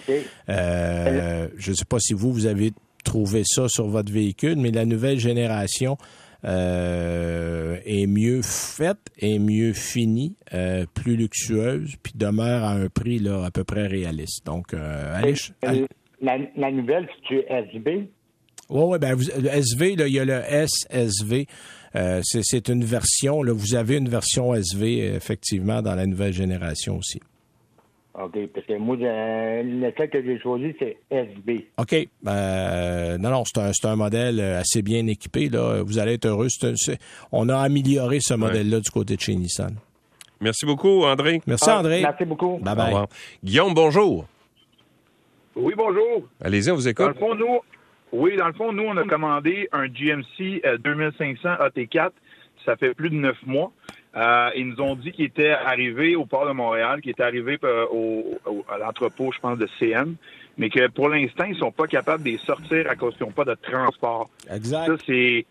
[0.49, 2.71] Euh, je ne sais pas si vous, vous avez
[3.03, 5.97] trouvé ça sur votre véhicule, mais la nouvelle génération
[6.43, 10.35] euh, est mieux faite, est mieux finie,
[10.93, 14.45] plus luxueuse, puis demeure à un prix là, à peu près réaliste.
[14.45, 15.87] Donc, allez, allez
[16.21, 18.07] la, nouvelle, c'est SB?
[18.69, 21.45] Oui, oui, ben, le SV, là, il y a le SSV.
[21.95, 26.97] Euh, c'est une version, là, vous avez une version SV, effectivement, dans la nouvelle génération
[26.97, 27.19] aussi.
[28.13, 31.67] OK, parce que moi, le fait que j'ai choisi, c'est SB.
[31.77, 32.07] OK.
[32.21, 35.49] Ben, non, non, c'est un, un, modèle assez bien équipé.
[35.49, 35.81] Là.
[35.81, 36.47] Vous allez être heureux.
[37.31, 39.75] on a amélioré ce modèle-là du côté de chez Nissan.
[40.41, 41.41] Merci beaucoup, André.
[41.45, 42.01] Merci, ah, André.
[42.01, 42.57] Merci beaucoup.
[42.57, 43.05] Bye bye.
[43.43, 44.25] Guillaume, bonjour.
[45.55, 46.27] Oui, bonjour.
[46.41, 47.05] Allez-y, on vous écoute.
[47.05, 47.59] Dans le fond, nous,
[48.11, 52.11] oui, dans le fond, nous, on a commandé un GMC 2500 AT4.
[52.65, 53.71] Ça fait plus de neuf mois.
[54.15, 57.57] Euh, ils nous ont dit qu'il était arrivé au port de Montréal, qu'il était arrivé
[57.63, 58.37] euh, au,
[58.69, 60.15] à l'entrepôt, je pense, de CN,
[60.57, 63.31] mais que pour l'instant, ils sont pas capables de les sortir à cause qu'ils n'ont
[63.31, 64.29] pas de transport.
[64.53, 64.87] Exact.
[64.87, 65.45] Ça, c'est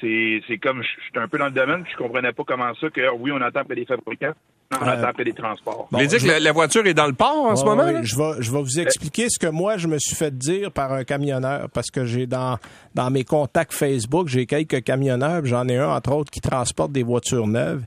[0.00, 2.88] c'est comme je suis un peu dans le domaine, puis je comprenais pas comment ça
[2.88, 4.34] que oui, on attend que les fabricants
[4.70, 5.88] on euh, attend des transports.
[5.90, 7.86] Vous dire que la, voiture est dans le port en ce moment?
[8.02, 10.92] je vais, je vais vous expliquer ce que moi, je me suis fait dire par
[10.92, 12.58] un camionneur parce que j'ai dans,
[12.94, 17.02] dans mes contacts Facebook, j'ai quelques camionneurs, j'en ai un, entre autres, qui transporte des
[17.02, 17.84] voitures neuves.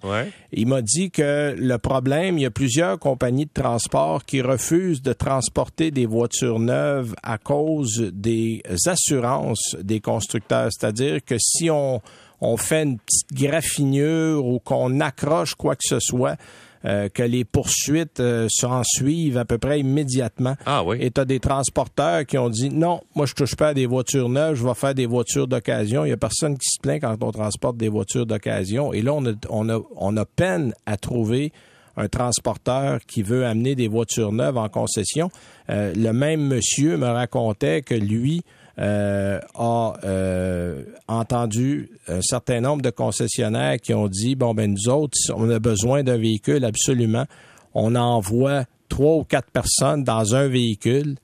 [0.51, 5.01] Il m'a dit que le problème, il y a plusieurs compagnies de transport qui refusent
[5.01, 10.69] de transporter des voitures neuves à cause des assurances des constructeurs.
[10.71, 12.01] C'est-à-dire que si on,
[12.41, 16.37] on fait une petite graffinure ou qu'on accroche quoi que ce soit,
[16.85, 20.55] euh, que les poursuites euh, s'en suivent à peu près immédiatement.
[20.65, 20.97] Ah oui.
[20.99, 23.85] Et tu as des transporteurs qui ont dit non, moi je touche pas à des
[23.85, 26.05] voitures neuves, je vais faire des voitures d'occasion.
[26.05, 28.93] Il y a personne qui se plaint quand on transporte des voitures d'occasion.
[28.93, 31.51] Et là, on a, on, a, on a peine à trouver
[31.97, 35.29] un transporteur qui veut amener des voitures neuves en concession.
[35.69, 38.43] Euh, le même monsieur me racontait que lui,
[38.79, 44.89] euh, a euh, entendu un certain nombre de concessionnaires qui ont dit bon ben nous
[44.89, 47.25] autres, on a besoin d'un véhicule absolument,
[47.73, 51.15] on envoie trois ou quatre personnes dans un véhicule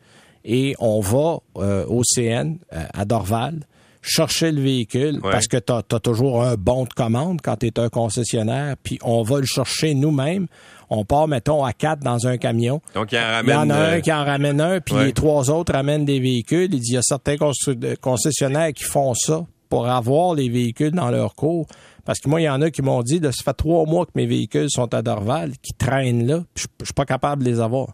[0.43, 3.61] et on va euh, au CN à Dorval
[4.07, 7.79] chercher le véhicule parce que tu as, toujours un bon de commande quand tu es
[7.79, 10.47] un concessionnaire, puis on va le chercher nous-mêmes.
[10.89, 12.81] On part, mettons, à quatre dans un camion.
[12.93, 16.05] Donc, il, y en a un qui en ramène un, puis les trois autres ramènent
[16.05, 16.73] des véhicules.
[16.73, 17.35] Il dit, il y a certains
[18.01, 21.67] concessionnaires qui font ça pour avoir les véhicules dans leur cours.
[22.05, 24.11] Parce que moi, il y en a qui m'ont dit, ça fait trois mois que
[24.15, 27.59] mes véhicules sont à Dorval, qui traînent là, je, je suis pas capable de les
[27.59, 27.89] avoir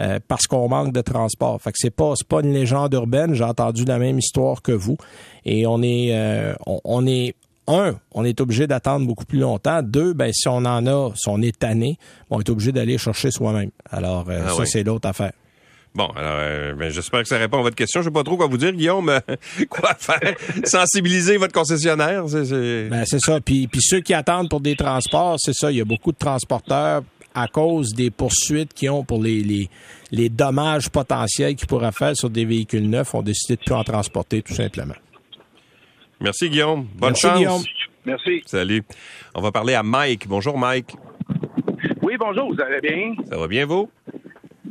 [0.00, 1.60] euh, parce qu'on manque de transport.
[1.60, 3.34] Fait que c'est pas pas une légende urbaine.
[3.34, 4.96] J'ai entendu la même histoire que vous,
[5.44, 7.34] et on est euh, on, est
[7.68, 9.82] un, on est obligé d'attendre beaucoup plus longtemps.
[9.82, 11.98] Deux, ben si on en a, si on est tanné,
[12.30, 13.70] on est obligé d'aller chercher soi-même.
[13.90, 15.32] Alors euh, ah ça, c'est l'autre affaire.
[15.94, 18.02] Bon, alors, euh, ben, j'espère que ça répond à votre question.
[18.02, 19.20] Je ne sais pas trop quoi vous dire, Guillaume.
[19.68, 20.34] quoi faire?
[20.64, 22.88] Sensibiliser votre concessionnaire, c'est...
[22.88, 23.40] Ben, c'est ça.
[23.40, 25.72] Puis, puis ceux qui attendent pour des transports, c'est ça.
[25.72, 27.02] Il y a beaucoup de transporteurs
[27.34, 29.70] à cause des poursuites qu'ils ont pour les, les,
[30.10, 33.84] les dommages potentiels qu'ils pourraient faire sur des véhicules neufs, ont décidé de plus en
[33.84, 34.94] transporter, tout simplement.
[36.20, 36.86] Merci, Guillaume.
[36.94, 37.36] Bonne Merci, chance.
[37.38, 37.62] Guillaume.
[38.04, 38.42] Merci.
[38.46, 38.82] Salut.
[39.34, 40.26] On va parler à Mike.
[40.26, 40.96] Bonjour, Mike.
[42.02, 42.52] Oui, bonjour.
[42.52, 43.14] Vous allez bien?
[43.28, 43.90] Ça va bien, vous?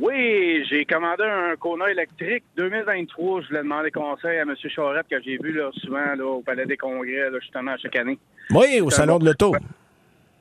[0.00, 3.42] Oui, j'ai commandé un Kona électrique 2023.
[3.42, 4.54] Je voulais demander conseil à M.
[4.68, 8.18] Charette que j'ai vu là, souvent là, au Palais des Congrès, là, justement, chaque année.
[8.50, 9.54] Oui, au Salon de l'Auto.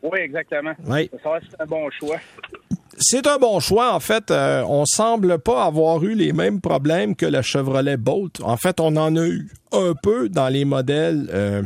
[0.03, 0.73] Oui, exactement.
[0.85, 1.09] Oui.
[1.23, 2.17] Ça c'est un bon choix.
[2.99, 3.93] C'est un bon choix.
[3.93, 8.41] En fait, euh, on semble pas avoir eu les mêmes problèmes que la Chevrolet Bolt.
[8.41, 11.29] En fait, on en a eu un peu dans les modèles.
[11.31, 11.61] Euh,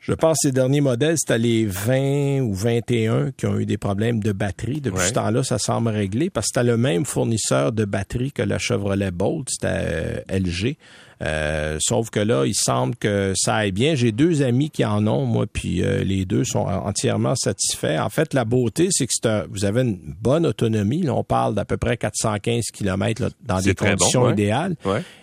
[0.00, 3.78] je pense que ces derniers modèles, c'était les 20 ou 21 qui ont eu des
[3.78, 4.80] problèmes de batterie.
[4.80, 8.42] Depuis ce temps-là, ça semble réglé parce que c'était le même fournisseur de batterie que
[8.42, 10.76] la Chevrolet Bolt, c'était euh, LG.
[11.24, 13.94] Euh, sauf que là, il semble que ça aille bien.
[13.94, 17.98] J'ai deux amis qui en ont, moi, puis euh, les deux sont entièrement satisfaits.
[17.98, 21.02] En fait, la beauté, c'est que vous avez une bonne autonomie.
[21.02, 24.76] Là, on parle d'à peu près 415 km dans des conditions idéales.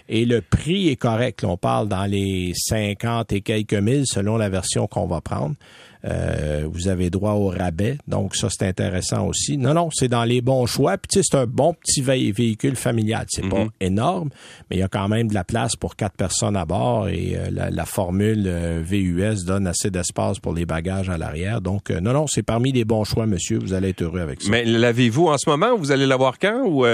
[0.10, 1.44] Et le prix est correct.
[1.44, 5.56] on parle dans les 50 et quelques mille selon la version qu'on va prendre.
[6.04, 7.98] Euh, vous avez droit au rabais.
[8.08, 9.58] Donc, ça, c'est intéressant aussi.
[9.58, 10.98] Non, non, c'est dans les bons choix.
[10.98, 13.26] Puis, tu sais, c'est un bon petit véhicule familial.
[13.30, 13.70] C'est pas mhm.
[13.80, 14.30] énorme,
[14.70, 17.36] mais il y a quand même de la place pour quatre personnes à bord et
[17.36, 21.62] euh, la, formule euh, VUS donne assez d'espace pour les bagages à l'arrière.
[21.62, 23.60] Donc, non, non, c'est parmi les bons choix, monsieur.
[23.60, 24.50] Vous allez être heureux avec ça.
[24.50, 25.78] Mais l'avez-vous en ce moment?
[25.78, 26.86] Vous allez l'avoir quand ou...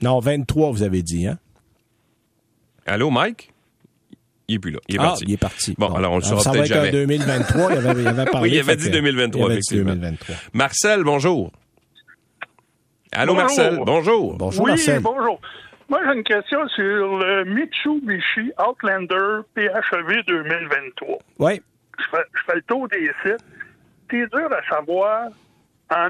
[0.00, 1.38] Non, 23, vous avez dit, hein?
[2.86, 3.52] Allô, Mike?
[4.48, 4.78] Il est plus là.
[4.88, 5.24] Il est ah, parti.
[5.26, 5.74] il est parti.
[5.78, 6.90] Bon, alors on le saura peut-être jamais.
[6.90, 8.48] 2023, il avait, il avait parlé.
[8.50, 9.92] oui, il avait dit 2023, effectivement.
[9.92, 10.36] 2023.
[10.54, 11.52] Marcel, bonjour.
[13.12, 14.36] Allô, Marcel, bonjour.
[14.36, 15.00] Bonjour, oui, Marcel.
[15.00, 15.40] bonjour.
[15.90, 21.18] Moi, j'ai une question sur le Mitsubishi Outlander PHEV 2023.
[21.38, 21.62] Oui.
[21.98, 23.44] Je fais, je fais le tour des sites.
[24.10, 25.28] C'est dur à savoir
[25.90, 26.08] en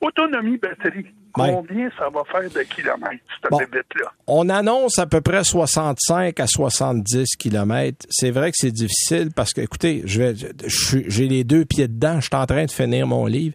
[0.00, 1.06] autonomie batterie.
[1.36, 6.46] Combien ça va faire de kilomètres, cette là On annonce à peu près 65 à
[6.46, 8.06] 70 kilomètres.
[8.10, 12.20] C'est vrai que c'est difficile parce que, écoutez, je j'ai les deux pieds dedans.
[12.20, 13.54] Je suis en train de finir mon livre.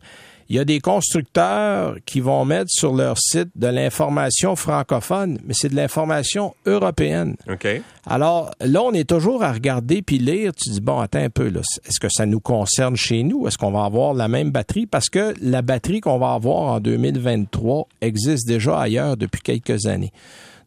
[0.52, 5.54] Il y a des constructeurs qui vont mettre sur leur site de l'information francophone, mais
[5.56, 7.38] c'est de l'information européenne.
[7.50, 7.82] OK.
[8.06, 10.52] Alors là, on est toujours à regarder puis lire.
[10.54, 13.48] Tu dis, bon, attends un peu, est-ce que ça nous concerne chez nous?
[13.48, 14.88] Est-ce qu'on va avoir la même batterie?
[14.88, 20.12] Parce que la batterie qu'on va avoir en 2023 existe déjà ailleurs depuis quelques années.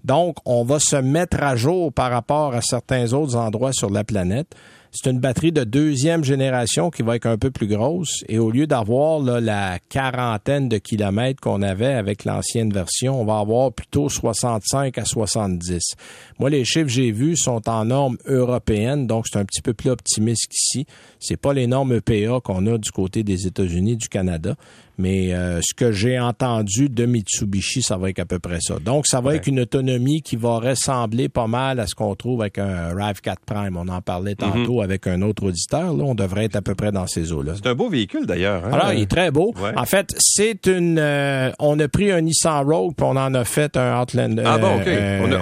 [0.02, 4.02] Donc, on va se mettre à jour par rapport à certains autres endroits sur la
[4.02, 4.54] planète.
[4.96, 8.22] C'est une batterie de deuxième génération qui va être un peu plus grosse.
[8.28, 13.40] Et au lieu d'avoir la quarantaine de kilomètres qu'on avait avec l'ancienne version, on va
[13.40, 15.96] avoir plutôt 65 à 70.
[16.38, 19.74] Moi, les chiffres que j'ai vus sont en normes européennes, donc c'est un petit peu
[19.74, 20.86] plus optimiste qu'ici.
[21.18, 24.54] C'est pas les normes EPA qu'on a du côté des États-Unis, du Canada.
[24.96, 28.76] Mais euh, ce que j'ai entendu de Mitsubishi, ça va être à peu près ça.
[28.78, 32.42] Donc, ça va être une autonomie qui va ressembler pas mal à ce qu'on trouve
[32.42, 33.76] avec un RAV4 Prime.
[33.76, 34.52] On en parlait mhm.
[34.52, 35.94] tantôt avec un autre auditeur.
[35.94, 37.54] Là, on devrait être à peu près dans ces eaux-là.
[37.56, 38.64] C'est un beau véhicule d'ailleurs.
[38.64, 38.70] Hein?
[38.72, 39.52] Alors, il est très beau.
[39.76, 40.98] En fait, c'est une.
[40.98, 44.42] Euh, on a pris un Nissan Rogue puis on en a fait un Outlander.
[44.46, 44.86] Ah bon, ok.
[44.86, 45.38] Euh,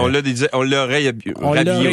[0.52, 1.34] on l'a réhabillé.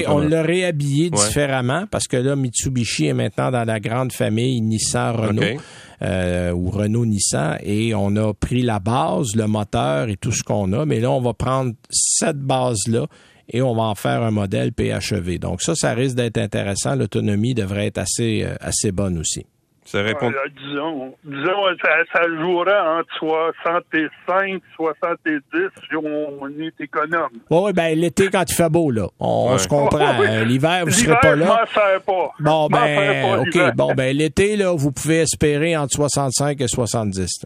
[0.08, 5.16] On l'a réhabillé différemment parce que là, Mitsubishi est maintenant dans la grande famille Nissan
[5.16, 5.60] Renault.
[6.02, 10.72] Euh, ou Renault-Nissan et on a pris la base, le moteur et tout ce qu'on
[10.72, 13.08] a, mais là, on va prendre cette base-là
[13.50, 15.40] et on va en faire un modèle PHEV.
[15.40, 16.96] Donc ça, ça risque d'être intéressant.
[16.96, 19.46] L'autonomie devrait être assez, euh, assez bonne aussi.
[19.90, 20.32] Ça répond...
[20.56, 27.32] disons, disons ça, ça jouera entre 65 70 si on est économe.
[27.50, 29.08] Oui, ben l'été quand il fait beau, là.
[29.20, 30.22] On, se comprend.
[30.22, 31.66] Euh, l'hiver, vous ne serez pas là.
[32.06, 32.32] pas.
[32.40, 33.76] Bon, ben, OK.
[33.76, 37.46] Bon, ben l'été, là, vous pouvez espérer entre 65 et 70.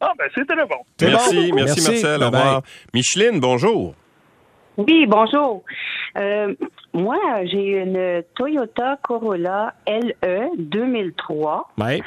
[0.00, 0.78] Ah, ben c'est très bon.
[1.00, 2.22] Merci, merci, Marcel.
[2.22, 2.62] Au revoir.
[2.94, 3.96] Micheline, bonjour.
[4.76, 5.64] Oui, bonjour.
[6.18, 6.54] Euh,
[6.94, 11.70] moi, j'ai une Toyota Corolla LE 2003.
[11.78, 12.02] Oui.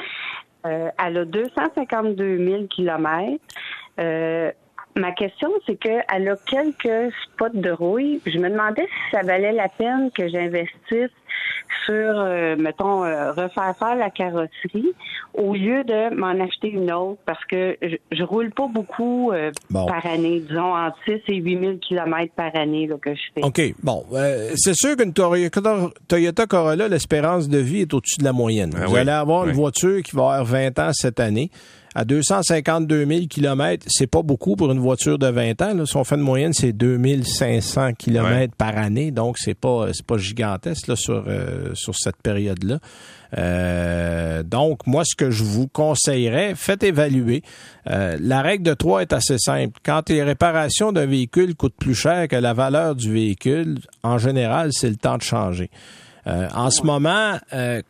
[0.66, 3.42] Euh, elle a 252 000 kilomètres.
[3.98, 4.50] Euh,
[4.96, 8.20] ma question, c'est qu'elle a quelques spots de rouille.
[8.26, 11.10] Je me demandais si ça valait la peine que j'investisse
[11.84, 14.92] sur, euh, mettons, euh, refaire faire la carrosserie
[15.34, 19.52] au lieu de m'en acheter une autre parce que je, je roule pas beaucoup euh,
[19.72, 23.44] par année, disons entre 6 et 8 000 kilomètres par année là, que je fais.
[23.44, 23.74] OK.
[23.82, 24.04] Bon,
[24.56, 28.72] c'est sûr qu'une Toyota Corolla, l'espérance de vie est au-dessus de la moyenne.
[28.76, 31.50] Ah Vous allez avoir une voiture qui va avoir 20 ans cette année
[31.96, 35.74] à 252 000 kilomètres, c'est pas beaucoup pour une voiture de 20 ans.
[35.74, 35.86] Là.
[35.86, 40.88] Son fait de moyenne, c'est 2500 kilomètres par année, donc c'est pas c'est pas gigantesque
[40.88, 42.80] là, sur euh, sur cette période-là.
[43.38, 47.42] Euh, donc, moi, ce que je vous conseillerais, faites évaluer.
[47.88, 49.80] Euh, la règle de 3 est assez simple.
[49.82, 54.68] Quand les réparations d'un véhicule coûtent plus cher que la valeur du véhicule, en général,
[54.72, 55.70] c'est le temps de changer.
[56.26, 57.38] en ce moment,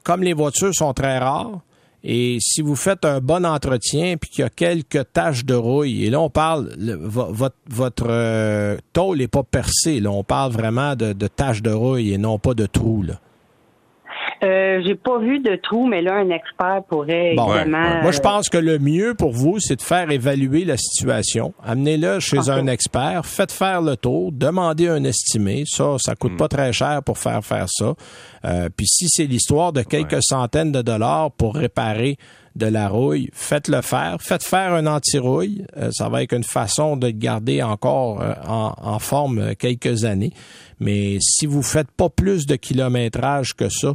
[0.04, 1.60] comme les voitures sont très rares,
[2.08, 6.04] et si vous faites un bon entretien puis qu'il y a quelques taches de rouille,
[6.04, 10.94] et là on parle, votre, votre euh, tôle n'est pas percé, là on parle vraiment
[10.94, 13.06] de, taches de rouille et non pas de trous.
[14.46, 18.02] Euh, j'ai pas vu de trou, mais là, un expert pourrait évidemment.
[18.02, 21.52] Moi, je pense que le mieux pour vous, c'est de faire évaluer la situation.
[21.64, 25.64] Amenez-le chez un expert, faites faire le tour, demandez un estimé.
[25.66, 26.38] Ça, ça coûte hmm.
[26.38, 27.94] pas très cher pour faire faire ça.
[28.44, 32.16] Euh, puis si c'est l'histoire de quelques centaines de dollars pour réparer
[32.56, 34.16] de la rouille, faites-le faire.
[34.20, 35.64] Faites faire un anti-rouille.
[35.76, 40.32] Euh, ça va être une façon de garder encore en, en, forme quelques années.
[40.78, 43.94] Mais si vous faites pas plus de kilométrage que ça,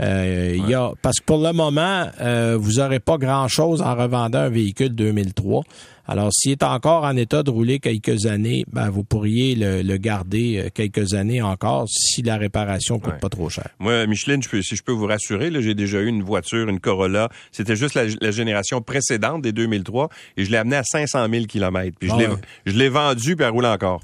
[0.00, 4.40] euh, y a, parce que pour le moment, euh, vous n'aurez pas grand-chose en revendant
[4.40, 5.64] un véhicule 2003.
[6.10, 10.56] Alors, s'il est encore en état de rouler quelques années, ben, vous pourriez le, garder
[10.56, 13.68] euh, quelques années encore si la réparation coûte pas trop cher.
[13.78, 16.80] Moi, Micheline, je peux, si je peux vous rassurer, j'ai déjà eu une voiture, une
[16.80, 17.28] Corolla.
[17.52, 21.96] C'était juste la, génération précédente des 2003 et je l'ai amené à 500 000 km.
[22.00, 22.10] Puis
[22.64, 24.00] je l'ai vendu puis elle roule encore.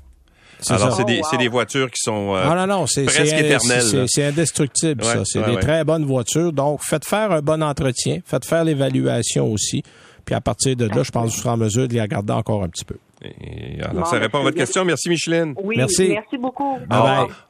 [0.70, 4.06] Alors, c'est des, oh, des, voitures qui sont euh, ah, non, non, presque éternelles.
[4.08, 5.22] C'est indestructible, ça.
[5.24, 6.52] C'est des très bonnes voitures.
[6.52, 8.20] Donc, faites faire un bon entretien.
[8.24, 9.82] Faites faire l'évaluation aussi.
[10.24, 12.32] Puis à partir de là, je pense que vous serez en mesure de les regarder
[12.32, 12.96] encore un petit peu
[13.82, 14.84] alors, ça répond à votre question.
[14.84, 15.54] Merci, Micheline.
[15.62, 16.08] Oui, merci.
[16.08, 16.78] Merci beaucoup.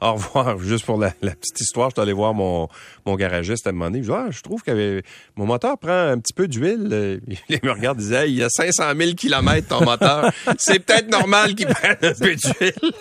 [0.01, 0.59] Au revoir.
[0.59, 2.67] Juste pour la, petite histoire, je suis allé voir mon,
[3.05, 4.03] mon garagiste à un moment donné.
[4.03, 5.01] Je, ah, je trouve que
[5.35, 7.21] mon moteur prend un petit peu d'huile.
[7.49, 10.31] Il me regarde et disait, il y a 500 000 kilomètres ton moteur.
[10.57, 12.91] C'est peut-être normal qu'il prenne un peu d'huile.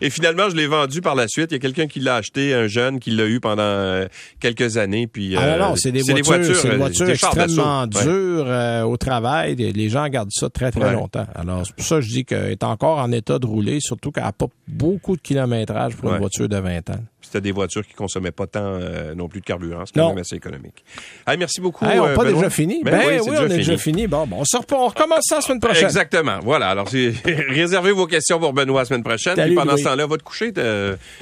[0.00, 1.50] et finalement, je l'ai vendu par la suite.
[1.50, 4.06] Il y a quelqu'un qui l'a acheté, un jeune qui l'a eu pendant euh,
[4.40, 5.06] quelques années.
[5.06, 9.54] Puis, ah non, c'est des, voitures, c'est des voitures extrêmement dures euh, au travail.
[9.56, 11.26] Les gens gardent ça très, très longtemps.
[11.34, 14.10] Alors, c'est pour ça que je dis qu'elle est encore en état de rouler, surtout
[14.10, 17.00] qu'elle n'a pas beaucoup de kilométrage pour une voiture de 20 ans.
[17.34, 19.82] C'était des voitures qui consommaient pas tant euh, non plus de carburant.
[19.86, 20.84] C'est quand même assez économique.
[21.36, 21.84] merci beaucoup.
[21.84, 22.80] on n'a pas déjà fini.
[22.84, 24.06] Ben, oui, on est déjà fini.
[24.06, 25.86] Bon, on, se on recommence ça la semaine prochaine.
[25.86, 26.38] Exactement.
[26.44, 26.68] Voilà.
[26.68, 26.86] Alors,
[27.48, 29.34] réservez vos questions pour Benoît la semaine prochaine.
[29.34, 30.52] Puis pendant ce temps-là, va te coucher.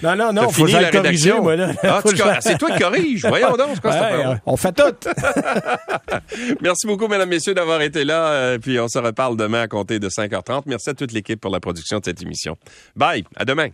[0.03, 0.51] Non, non, non.
[0.51, 1.49] Faut fini la rédaction.
[1.83, 2.03] Ah,
[2.41, 3.25] c'est toi qui corrige.
[3.25, 3.81] Voyons donc.
[3.81, 5.09] Quoi, on fait tout.
[6.61, 8.33] merci beaucoup, mesdames, messieurs, d'avoir été là.
[8.33, 10.65] Euh, puis on se reparle demain à compter de 5h30.
[10.67, 12.59] Merci à toute l'équipe pour la production de cette émission.
[12.97, 13.25] Bye.
[13.35, 13.69] À demain.